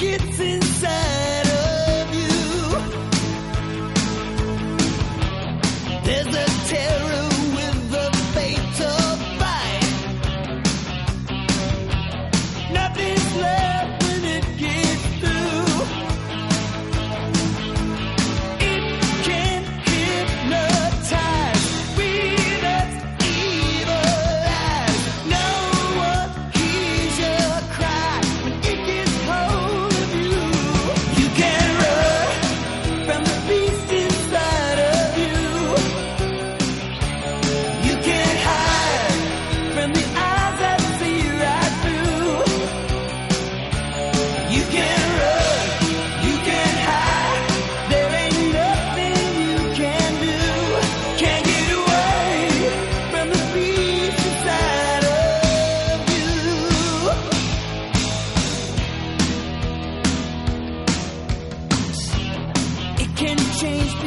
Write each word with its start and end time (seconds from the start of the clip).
gets 0.00 0.40
inside. 0.40 0.99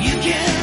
You 0.00 0.12
can 0.20 0.57